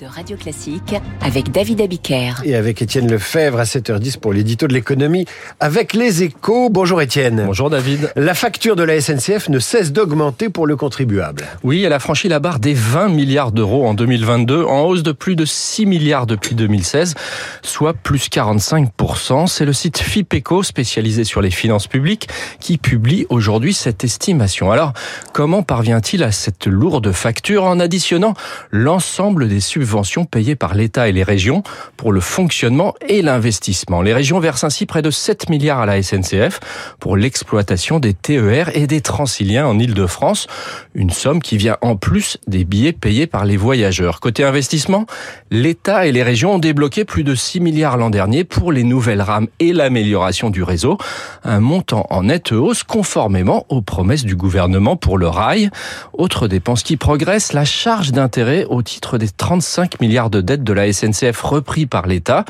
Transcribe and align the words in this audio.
de 0.00 0.06
Radio 0.06 0.36
Classique 0.36 0.94
avec 1.20 1.52
David 1.52 1.82
Abiker. 1.82 2.32
Et 2.44 2.56
avec 2.56 2.82
Étienne 2.82 3.08
Lefebvre 3.08 3.60
à 3.60 3.62
7h10 3.62 4.18
pour 4.18 4.32
l'édito 4.32 4.66
de 4.66 4.74
l'économie 4.74 5.24
avec 5.60 5.92
les 5.92 6.24
échos. 6.24 6.68
Bonjour 6.68 7.00
Étienne. 7.00 7.44
Bonjour 7.46 7.70
David. 7.70 8.10
La 8.16 8.34
facture 8.34 8.74
de 8.74 8.82
la 8.82 9.00
SNCF 9.00 9.48
ne 9.50 9.60
cesse 9.60 9.92
d'augmenter 9.92 10.48
pour 10.48 10.66
le 10.66 10.74
contribuable. 10.74 11.44
Oui, 11.62 11.84
elle 11.84 11.92
a 11.92 12.00
franchi 12.00 12.28
la 12.28 12.40
barre 12.40 12.58
des 12.58 12.74
20 12.74 13.08
milliards 13.08 13.52
d'euros 13.52 13.86
en 13.86 13.94
2022, 13.94 14.64
en 14.64 14.82
hausse 14.82 15.04
de 15.04 15.12
plus 15.12 15.36
de 15.36 15.44
6 15.44 15.86
milliards 15.86 16.26
depuis 16.26 16.56
2016, 16.56 17.14
soit 17.62 17.94
plus 17.94 18.28
45%. 18.30 19.46
C'est 19.46 19.64
le 19.64 19.72
site 19.72 19.98
FIPECO, 19.98 20.64
spécialisé 20.64 21.22
sur 21.22 21.40
les 21.40 21.50
finances 21.50 21.86
publiques, 21.86 22.28
qui 22.58 22.78
publie 22.78 23.26
aujourd'hui 23.28 23.74
cette 23.74 24.02
estimation. 24.02 24.72
Alors, 24.72 24.92
comment 25.32 25.62
parvient-il 25.62 26.24
à 26.24 26.32
cette 26.32 26.66
lourde 26.66 27.12
facture 27.12 27.64
en 27.64 27.78
additionnant 27.78 28.34
l'ensemble 28.72 29.51
des 29.52 29.60
subventions 29.60 30.24
payées 30.24 30.56
par 30.56 30.74
l'État 30.74 31.08
et 31.08 31.12
les 31.12 31.22
régions 31.22 31.62
pour 31.96 32.12
le 32.12 32.20
fonctionnement 32.20 32.94
et 33.06 33.20
l'investissement. 33.20 34.00
Les 34.00 34.14
régions 34.14 34.40
versent 34.40 34.64
ainsi 34.64 34.86
près 34.86 35.02
de 35.02 35.10
7 35.10 35.50
milliards 35.50 35.80
à 35.80 35.86
la 35.86 36.02
SNCF 36.02 36.60
pour 36.98 37.16
l'exploitation 37.16 38.00
des 38.00 38.14
TER 38.14 38.74
et 38.74 38.86
des 38.86 39.02
Transiliens 39.02 39.66
en 39.66 39.78
Ile-de-France, 39.78 40.46
une 40.94 41.10
somme 41.10 41.42
qui 41.42 41.58
vient 41.58 41.76
en 41.82 41.96
plus 41.96 42.38
des 42.46 42.64
billets 42.64 42.92
payés 42.92 43.26
par 43.26 43.44
les 43.44 43.56
voyageurs. 43.56 44.20
Côté 44.20 44.42
investissement, 44.44 45.06
l'État 45.50 46.06
et 46.06 46.12
les 46.12 46.22
régions 46.22 46.54
ont 46.54 46.58
débloqué 46.58 47.04
plus 47.04 47.24
de 47.24 47.34
6 47.34 47.60
milliards 47.60 47.98
l'an 47.98 48.10
dernier 48.10 48.44
pour 48.44 48.72
les 48.72 48.84
nouvelles 48.84 49.22
rames 49.22 49.48
et 49.60 49.72
l'amélioration 49.72 50.48
du 50.48 50.62
réseau, 50.62 50.96
un 51.44 51.60
montant 51.60 52.06
en 52.08 52.24
nette 52.24 52.52
hausse 52.52 52.84
conformément 52.84 53.66
aux 53.68 53.82
promesses 53.82 54.24
du 54.24 54.36
gouvernement 54.36 54.96
pour 54.96 55.18
le 55.18 55.28
rail. 55.28 55.70
Autre 56.14 56.48
dépense 56.48 56.82
qui 56.82 56.96
progresse, 56.96 57.52
la 57.52 57.66
charge 57.66 58.12
d'intérêt 58.12 58.64
au 58.64 58.82
titre 58.82 59.18
des 59.18 59.28
35 59.42 60.00
milliards 60.00 60.30
de 60.30 60.40
dettes 60.40 60.62
de 60.62 60.72
la 60.72 60.92
SNCF 60.92 61.42
repris 61.42 61.86
par 61.86 62.06
l'État. 62.06 62.44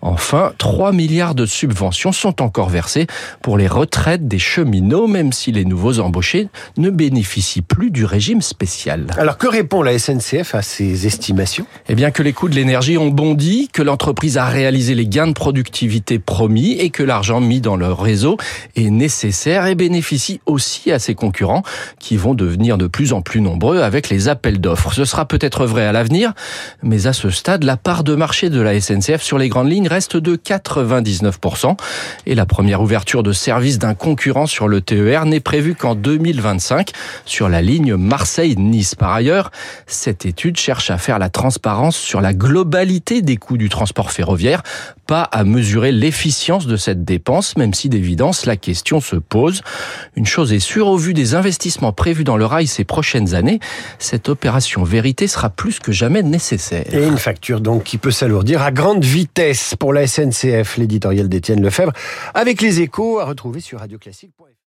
Enfin, 0.00 0.52
3 0.58 0.92
milliards 0.92 1.34
de 1.34 1.44
subventions 1.44 2.12
sont 2.12 2.40
encore 2.40 2.68
versées 2.68 3.08
pour 3.42 3.58
les 3.58 3.66
retraites 3.66 4.28
des 4.28 4.38
cheminots, 4.38 5.08
même 5.08 5.32
si 5.32 5.50
les 5.50 5.64
nouveaux 5.64 5.98
embauchés 5.98 6.46
ne 6.76 6.90
bénéficient 6.90 7.62
plus 7.62 7.90
du 7.90 8.04
régime 8.04 8.42
spécial. 8.42 9.08
Alors 9.18 9.38
que 9.38 9.48
répond 9.48 9.82
la 9.82 9.98
SNCF 9.98 10.54
à 10.54 10.62
ces 10.62 11.08
estimations? 11.08 11.66
Eh 11.88 11.96
bien 11.96 12.12
que 12.12 12.22
les 12.22 12.32
coûts 12.32 12.48
de 12.48 12.54
l'énergie 12.54 12.96
ont 12.96 13.08
bondi, 13.08 13.68
que 13.72 13.82
l'entreprise 13.82 14.38
a 14.38 14.44
réalisé 14.44 14.94
les 14.94 15.08
gains 15.08 15.26
de 15.26 15.32
productivité 15.32 16.20
promis 16.20 16.74
et 16.74 16.90
que 16.90 17.02
l'argent 17.02 17.40
mis 17.40 17.60
dans 17.60 17.74
le 17.74 17.90
réseau 17.90 18.36
est 18.76 18.90
nécessaire 18.90 19.66
et 19.66 19.74
bénéficie 19.74 20.40
aussi 20.46 20.92
à 20.92 21.00
ses 21.00 21.16
concurrents 21.16 21.64
qui 21.98 22.16
vont 22.16 22.34
devenir 22.34 22.78
de 22.78 22.86
plus 22.86 23.12
en 23.12 23.20
plus 23.20 23.40
nombreux 23.40 23.80
avec 23.80 24.10
les 24.10 24.28
appels 24.28 24.60
d'offres. 24.60 24.92
Ce 24.92 25.04
sera 25.04 25.26
peut-être 25.26 25.66
vrai 25.66 25.84
à 25.84 25.90
l'avenir, 25.90 26.34
mais 26.82 27.06
à 27.06 27.12
ce 27.12 27.30
stade, 27.30 27.64
la 27.64 27.76
part 27.76 28.04
de 28.04 28.14
marché 28.14 28.50
de 28.50 28.60
la 28.60 28.80
SNCF 28.80 29.22
sur 29.22 29.38
les 29.38 29.48
grandes 29.48 29.70
lignes 29.70 29.88
reste 29.88 30.16
de 30.16 30.36
99%. 30.36 31.76
Et 32.26 32.34
la 32.34 32.46
première 32.46 32.82
ouverture 32.82 33.22
de 33.22 33.32
service 33.32 33.78
d'un 33.78 33.94
concurrent 33.94 34.46
sur 34.46 34.68
le 34.68 34.80
TER 34.80 35.26
n'est 35.26 35.40
prévue 35.40 35.74
qu'en 35.74 35.94
2025 35.94 36.90
sur 37.24 37.48
la 37.48 37.62
ligne 37.62 37.96
Marseille-Nice. 37.96 38.94
Par 38.94 39.12
ailleurs, 39.12 39.50
cette 39.86 40.26
étude 40.26 40.56
cherche 40.56 40.90
à 40.90 40.98
faire 40.98 41.18
la 41.18 41.28
transparence 41.28 41.96
sur 41.96 42.20
la 42.20 42.32
globalité 42.32 43.22
des 43.22 43.36
coûts 43.36 43.56
du 43.56 43.68
transport 43.68 44.10
ferroviaire, 44.12 44.62
pas 45.06 45.22
à 45.22 45.44
mesurer 45.44 45.92
l'efficience 45.92 46.66
de 46.66 46.76
cette 46.76 47.04
dépense, 47.04 47.56
même 47.56 47.74
si 47.74 47.88
d'évidence 47.88 48.46
la 48.46 48.56
question 48.56 49.00
se 49.00 49.16
pose. 49.16 49.62
Une 50.16 50.26
chose 50.26 50.52
est 50.52 50.60
sûre, 50.60 50.88
au 50.88 50.96
vu 50.96 51.14
des 51.14 51.34
investissements 51.34 51.92
prévus 51.92 52.24
dans 52.24 52.36
le 52.36 52.44
rail 52.44 52.66
ces 52.66 52.84
prochaines 52.84 53.34
années, 53.34 53.60
cette 53.98 54.28
opération 54.28 54.82
vérité 54.84 55.26
sera 55.26 55.50
plus 55.50 55.78
que 55.78 55.92
jamais 55.92 56.22
Et 56.92 57.06
une 57.06 57.18
facture 57.18 57.60
donc 57.60 57.84
qui 57.84 57.98
peut 57.98 58.10
s'alourdir 58.10 58.62
à 58.62 58.72
grande 58.72 59.04
vitesse 59.04 59.74
pour 59.78 59.92
la 59.92 60.06
SNCF, 60.06 60.76
l'éditorial 60.76 61.28
d'Étienne 61.28 61.62
Lefebvre, 61.62 61.92
avec 62.34 62.60
les 62.60 62.80
échos 62.80 63.20
à 63.20 63.24
retrouver 63.24 63.60
sur 63.60 63.80
radioclassique.fr. 63.80 64.56